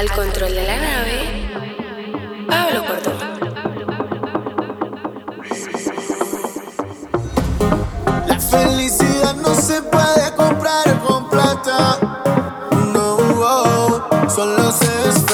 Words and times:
Al 0.00 0.10
control 0.12 0.54
de 0.54 0.62
la 0.62 0.76
nave, 0.78 1.46
Pablo 2.48 2.84
Cordón. 2.86 3.18
La 8.26 8.40
felicidad 8.40 9.34
no 9.34 9.54
se 9.54 9.82
puede 9.82 10.34
comprar 10.36 10.98
con 11.00 11.28
plata. 11.28 11.98
No, 12.94 13.18
oh, 13.42 14.00
solo 14.34 14.72
se 14.72 15.29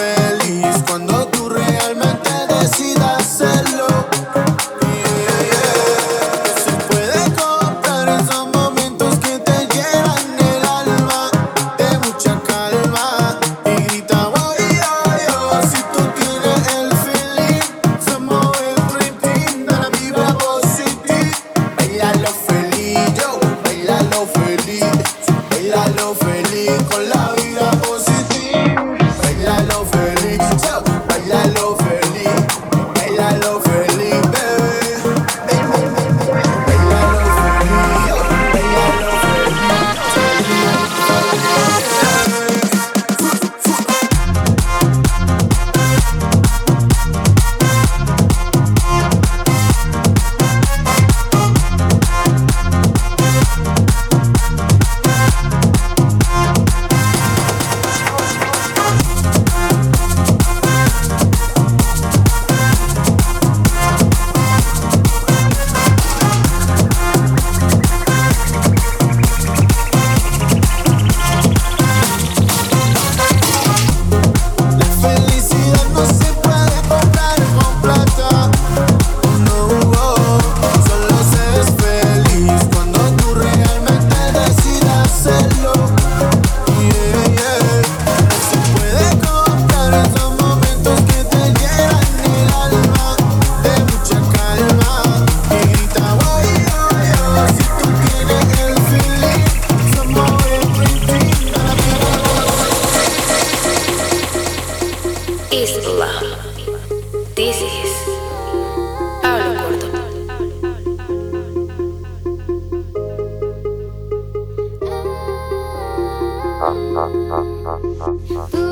Uh, 117.06 117.08
uh, 117.08 117.78
uh, 118.00 118.10
uh, 118.34 118.56
uh. 118.56 118.65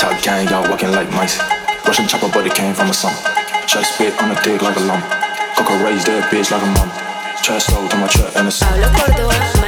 Top 0.00 0.16
gang, 0.22 0.48
y'all 0.48 0.66
walking 0.70 0.92
like 0.92 1.10
mice. 1.10 1.38
Russian 1.84 2.08
chopper, 2.08 2.30
but 2.32 2.46
it 2.46 2.54
came 2.54 2.72
from 2.72 2.88
a 2.88 2.94
sun. 2.94 3.12
Shot 3.68 3.84
spit 3.84 4.18
on 4.22 4.30
a 4.30 4.42
dick 4.42 4.62
like 4.62 4.74
a 4.76 4.80
lump. 4.80 5.04
Cocker 5.56 5.76
raised 5.84 6.06
that 6.06 6.32
bitch 6.32 6.50
like 6.50 6.62
a 6.62 6.70
mum. 6.72 6.88
Chest 7.42 7.70
low 7.72 7.86
to 7.86 7.96
my 7.98 8.06
chest 8.06 8.34
and 8.34 8.48
a 8.48 8.50
son. 8.50 9.59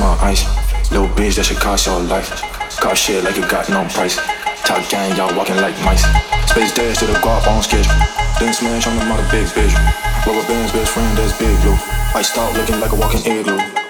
my 0.00 0.16
eyes. 0.24 0.42
Little 0.90 1.12
bitch, 1.12 1.36
that 1.36 1.44
should 1.44 1.60
cost 1.60 1.86
your 1.86 2.00
life. 2.00 2.32
Cost 2.80 3.04
shit 3.04 3.22
like 3.22 3.36
you 3.36 3.46
got 3.46 3.68
no 3.68 3.84
price. 3.92 4.16
Top 4.64 4.80
gang, 4.88 5.14
y'all 5.14 5.30
walking 5.36 5.56
like 5.60 5.76
mice. 5.84 6.02
Space 6.48 6.72
dash 6.74 6.98
to 6.98 7.06
the 7.06 7.20
golf 7.20 7.46
on 7.46 7.62
schedule. 7.62 7.92
Then 8.40 8.52
smash 8.56 8.88
on 8.88 8.96
the 8.96 9.04
mother 9.04 9.28
big 9.30 9.46
bitch. 9.52 9.76
Rubber 10.24 10.42
bands, 10.48 10.72
best 10.72 10.92
friend, 10.92 11.12
that's 11.18 11.36
big 11.38 11.54
blue. 11.60 11.76
I 12.16 12.22
stop 12.22 12.56
looking 12.56 12.80
like 12.80 12.92
a 12.92 12.96
walking 12.96 13.20
igloo. 13.28 13.89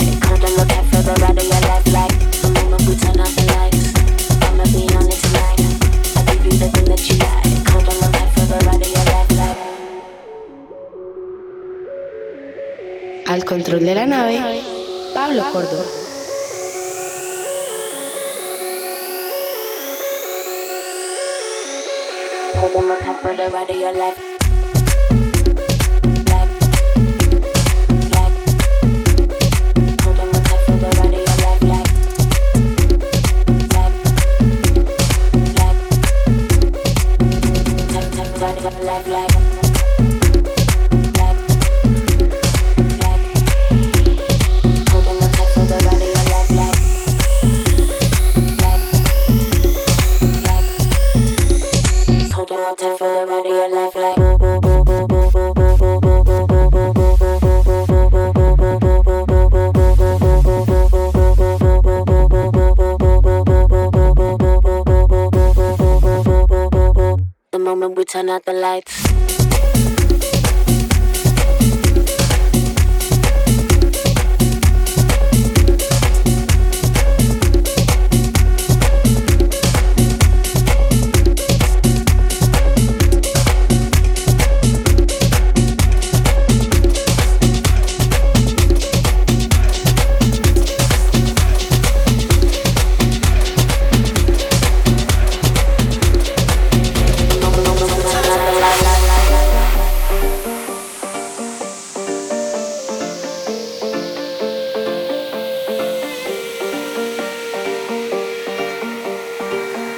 control 13.51 13.85
de 13.85 13.95
la 13.95 14.05
nave, 14.05 14.63
Pablo 15.13 15.43
Córdoba. 15.51 15.83
turn 68.21 68.29
out 68.29 68.45
the 68.45 68.53
lights. 68.53 69.10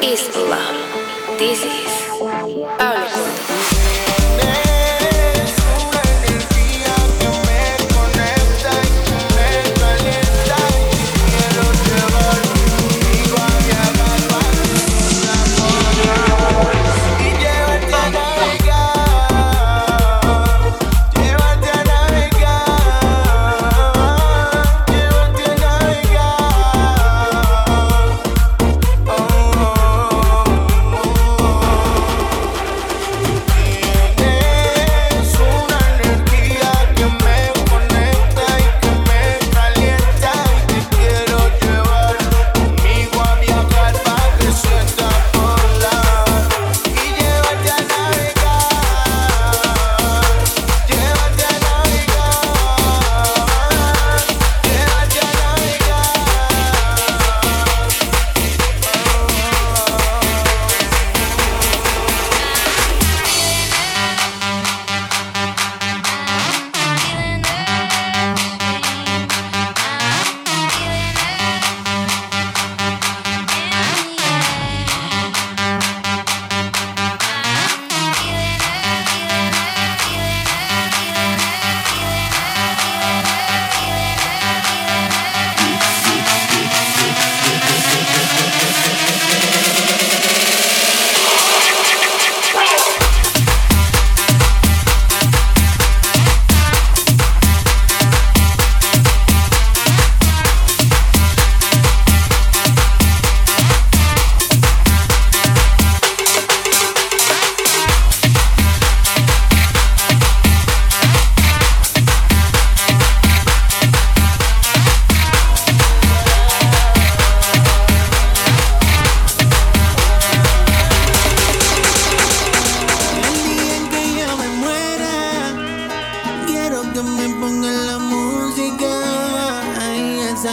is 0.03 0.36
love. 0.36 1.39
This 1.39 1.63
is. 1.63 2.02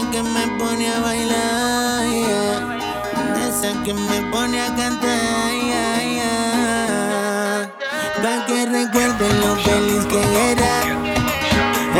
que 0.09 0.23
me 0.23 0.47
pone 0.59 0.89
a 0.89 1.01
bailar, 1.01 2.05
esa 3.47 3.83
que 3.85 3.93
me 3.93 4.21
pone 4.33 4.61
a 4.61 4.75
cantar. 4.75 5.53
Yeah, 5.53 6.03
yeah. 6.15 7.71
Pa' 8.23 8.47
que 8.47 8.67
recuerde 8.67 9.29
lo 9.43 9.57
feliz 9.57 10.07
que 10.07 10.21
era. 10.53 10.75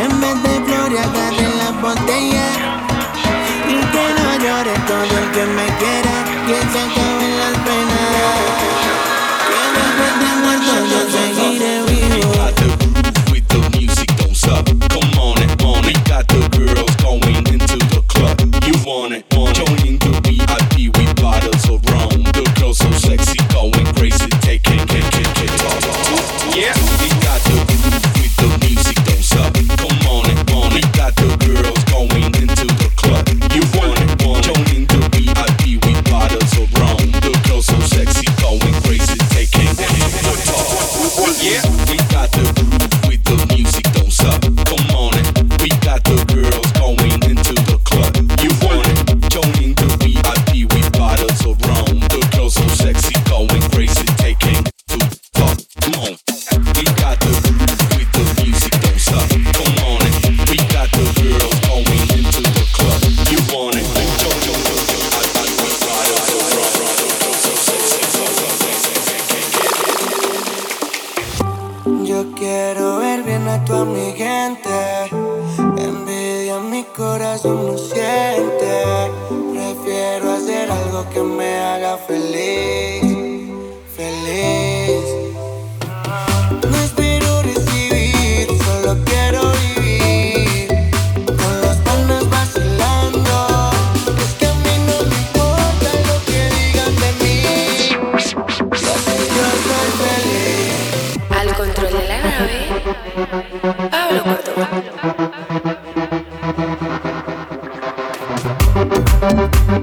En 0.03 0.11
vez 0.19 0.43
de 0.43 0.53
flores 0.65 0.99
agarre 0.99 1.47
la 1.61 1.71
botella. 1.81 2.47
Y 3.67 3.77
que 3.93 4.05
no 4.17 4.29
llore 4.43 4.75
todo 4.87 5.13
el 5.21 5.27
que 5.31 5.45
me 5.57 5.67
quiera, 5.79 6.15
que 6.47 6.57
se 6.71 6.79
acaben 6.87 7.33
las 7.41 7.55
penas. 7.65 8.09
Que 9.47 9.61
después 9.77 10.13
de 10.21 10.29
muerto 10.43 10.73
yo 10.91 11.01
seguiré. 11.11 11.90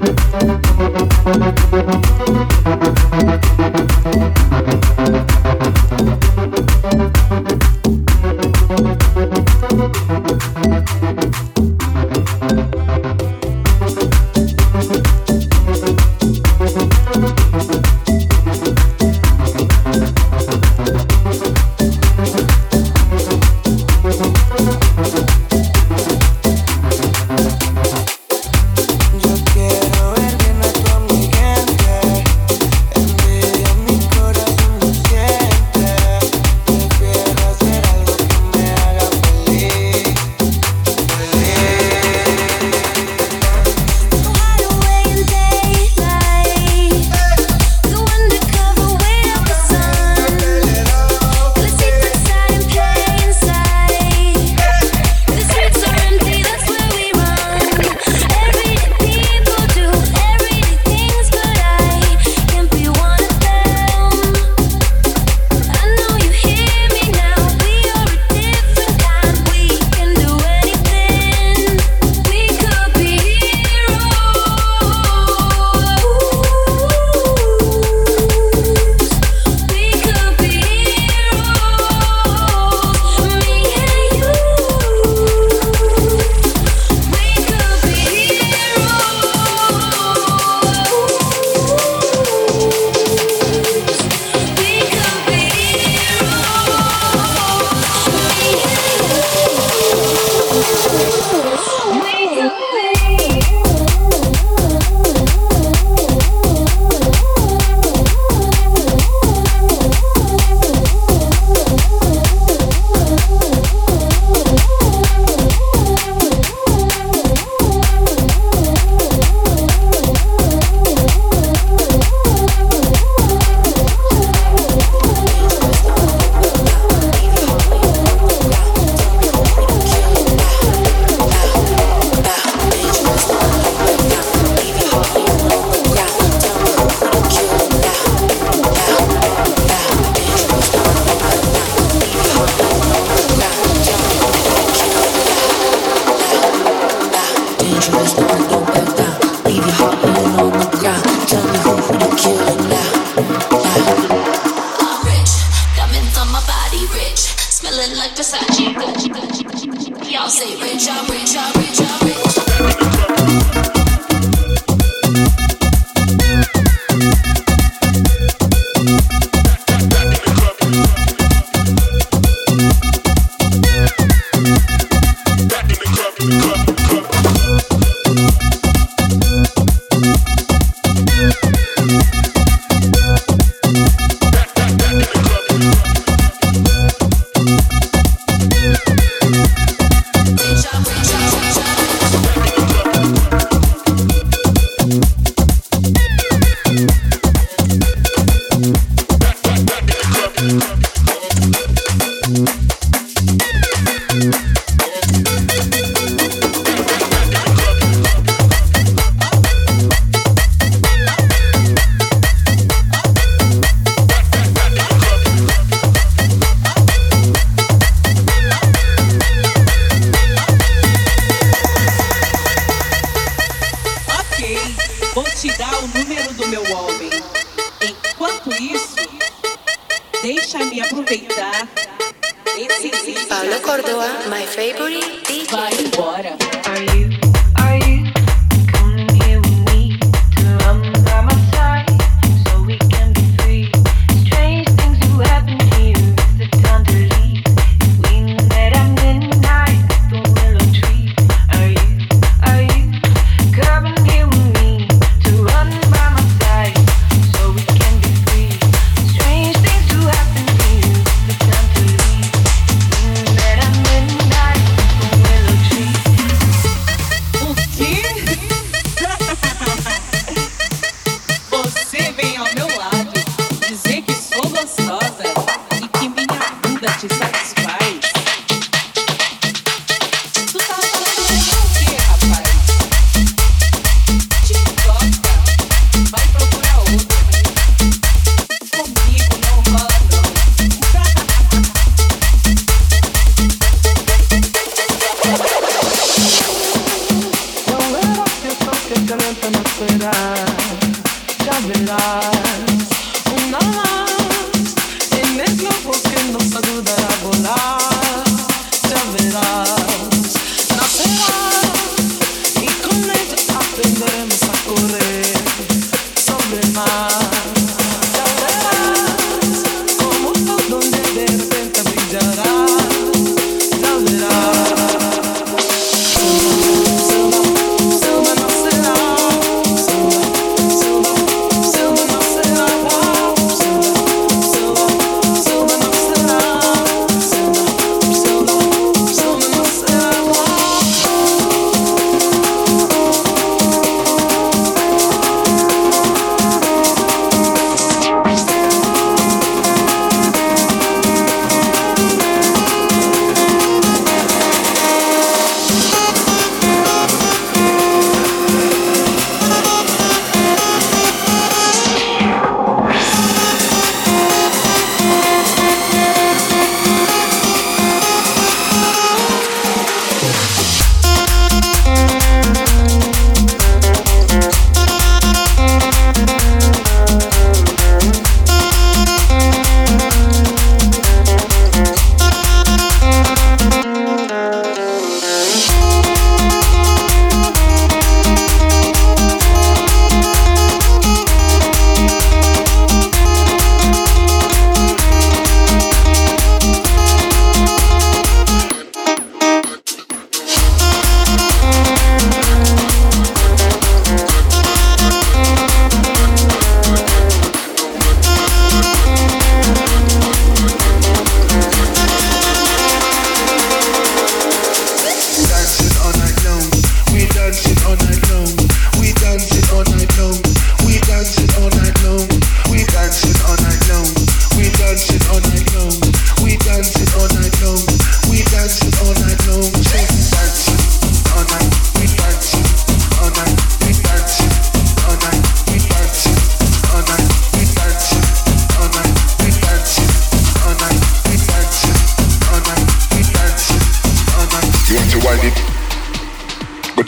Thank 0.01 0.17
you. 2.87 2.98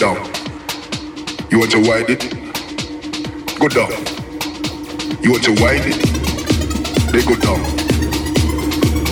down. 0.02 0.18
You 1.52 1.60
want 1.60 1.70
to 1.74 1.80
wide 1.88 2.10
it? 2.10 2.22
Go 3.60 3.68
down. 3.68 3.92
You 5.22 5.30
want 5.30 5.44
to 5.44 5.54
wide 5.62 5.84
it? 5.86 6.02
They 7.12 7.22
go 7.22 7.36
down. 7.36 7.62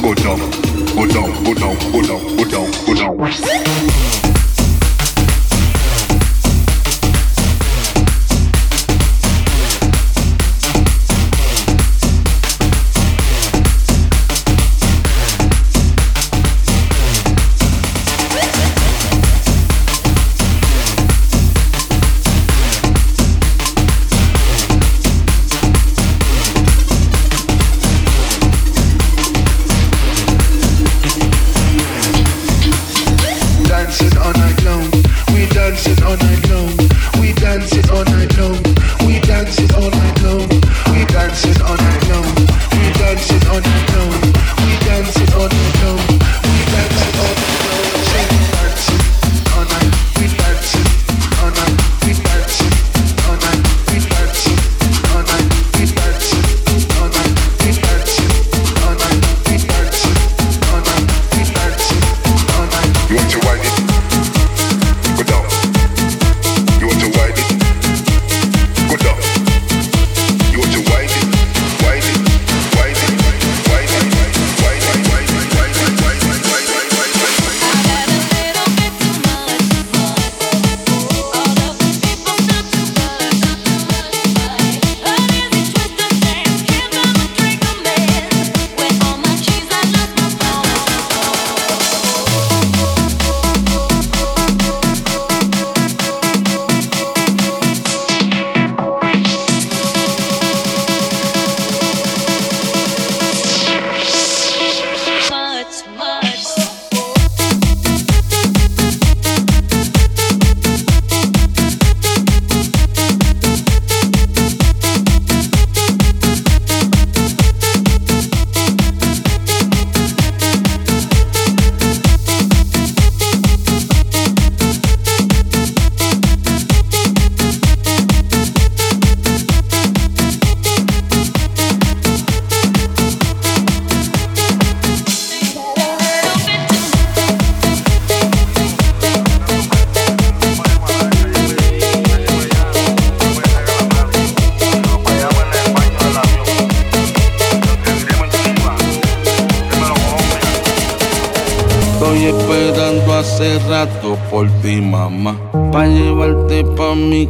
Go 0.01 0.15
down. 0.15 0.39
Go 0.95 1.05
down. 1.05 1.43
Go 1.43 1.53
down. 1.53 1.77
Go 1.91 2.01
down. 2.01 2.37
Go 2.37 2.43
down. 2.43 2.71
Go 2.87 2.93
down. 2.95 3.15
Go 3.19 3.27
down. 3.29 4.08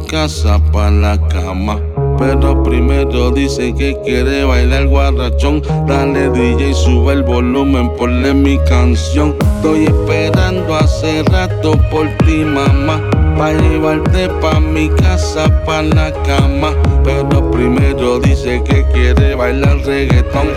Casa, 0.06 0.60
pa' 0.72 0.90
la 0.90 1.18
cama. 1.28 1.80
Pero 2.18 2.62
primero 2.62 3.30
dice 3.30 3.74
que 3.74 3.96
quiere 4.04 4.44
bailar 4.44 4.86
guarrachón. 4.88 5.62
Dale 5.86 6.28
DJ, 6.30 6.74
sube 6.74 7.14
el 7.14 7.22
volumen, 7.22 7.90
ponle 7.96 8.34
mi 8.34 8.58
canción. 8.68 9.34
Estoy 9.56 9.86
esperando 9.86 10.74
hace 10.74 11.22
rato 11.24 11.72
por 11.90 12.06
ti, 12.26 12.44
mamá. 12.44 13.00
Pa' 13.38 13.52
llevarte 13.52 14.28
pa' 14.40 14.60
mi 14.60 14.90
casa, 14.90 15.48
pa' 15.64 15.82
la 15.82 16.12
cama. 16.24 16.74
Pero 17.04 17.50
primero 17.50 18.18
dice 18.20 18.62
que 18.64 18.84
quiere 18.92 19.34
bailar 19.34 19.78
reggaetón. 19.78 20.48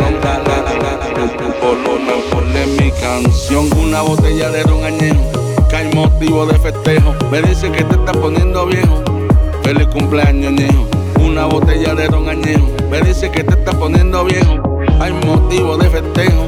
Volumen, 1.61 2.19
ponle 2.29 2.65
mi 2.77 2.91
canción. 2.91 3.69
Una 3.79 4.01
botella 4.01 4.49
de 4.49 4.63
ron 4.63 4.83
añejo, 4.83 5.31
que 5.69 5.75
hay 5.77 5.93
motivo 5.95 6.45
de 6.45 6.59
festejo. 6.59 7.15
Me 7.31 7.41
dice 7.41 7.71
que 7.71 7.85
te 7.85 7.95
está 7.95 8.11
poniendo 8.11 8.65
viejo. 8.65 9.01
Feliz 9.63 9.87
cumpleaños, 9.87 10.51
ñejo 10.53 10.87
una 11.23 11.45
botella 11.45 11.95
de 11.95 12.07
ron 12.07 12.29
añejo. 12.29 12.69
Me 12.89 13.01
dice 13.01 13.31
que 13.31 13.43
te 13.43 13.53
está 13.53 13.71
poniendo 13.71 14.23
viejo. 14.25 14.79
Hay 14.99 15.11
motivo 15.25 15.77
de 15.77 15.89
festejo. 15.89 16.47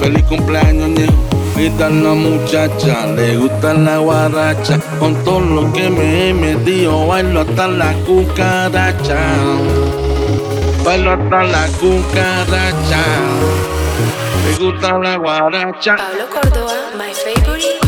Feliz 0.00 0.22
cumpleaños, 0.24 0.90
ñejo. 0.90 1.14
Grita 1.56 1.88
la 1.88 2.14
muchacha, 2.14 3.06
le 3.06 3.36
gusta 3.36 3.74
la 3.74 3.98
guaracha. 3.98 4.78
Con 4.98 5.14
todo 5.24 5.40
lo 5.40 5.72
que 5.72 5.88
me 5.88 6.28
he 6.28 6.34
metido, 6.34 7.06
bailo 7.06 7.40
hasta 7.40 7.68
la 7.68 7.92
cucaracha. 8.06 9.18
Bailo 10.84 11.12
hasta 11.12 11.44
la 11.44 11.66
cucaracha. 11.80 13.02
Le 14.44 14.64
gusta 14.64 14.98
la 14.98 15.16
guaracha. 15.16 15.96
Pablo 15.96 16.26
Córdoba, 16.30 16.74
my 16.96 17.12
favorite 17.14 17.87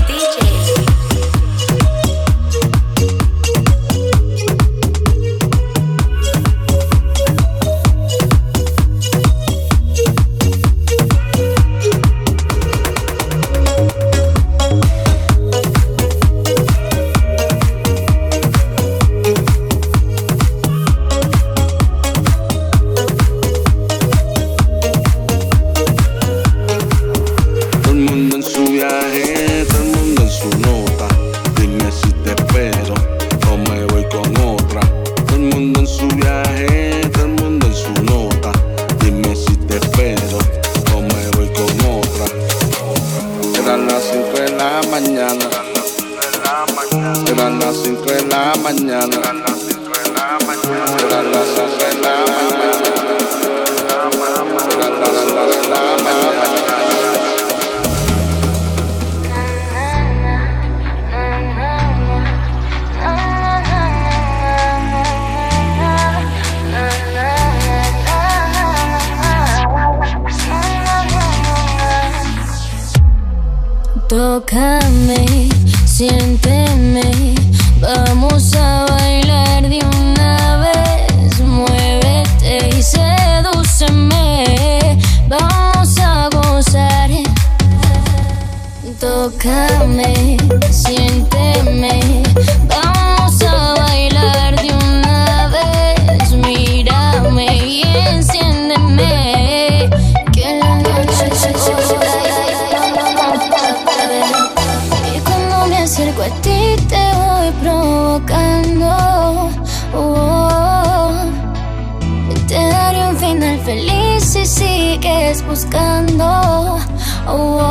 Oh, 117.32 117.69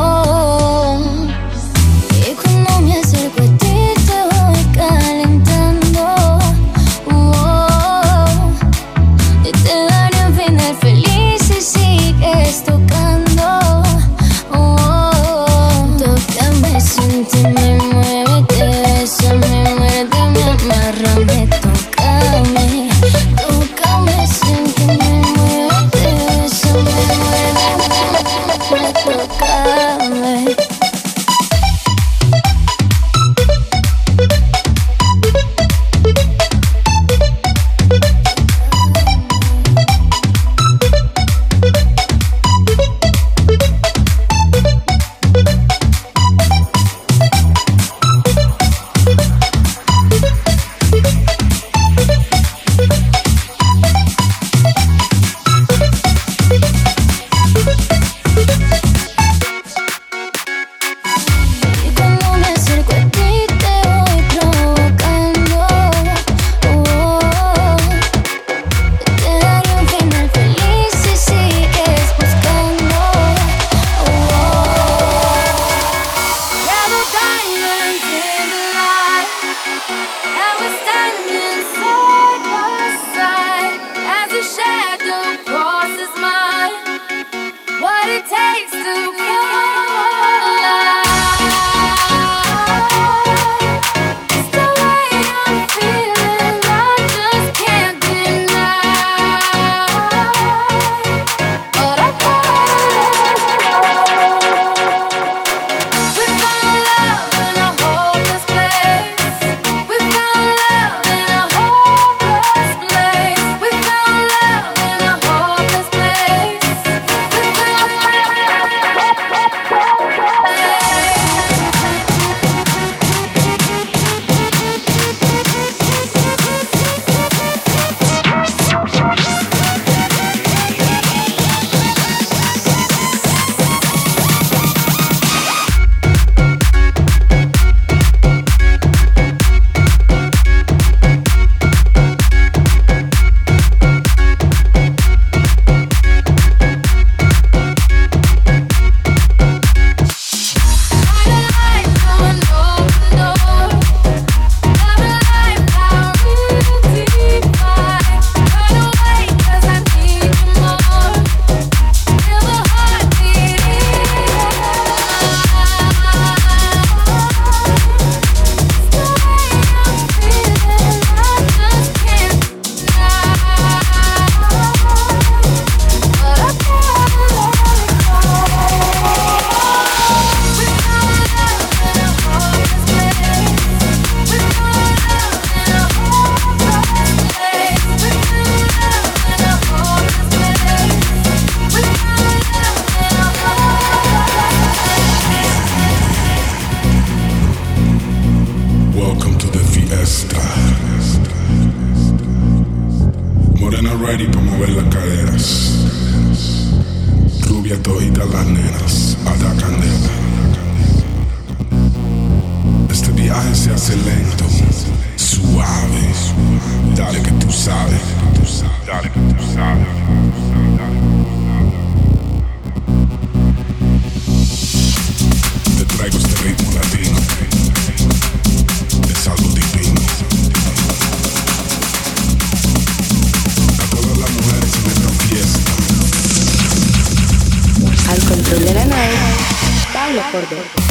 Acorde. 240.32 240.89